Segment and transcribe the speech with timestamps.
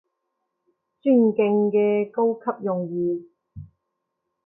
[1.03, 3.23] 尊敬嘅高級用戶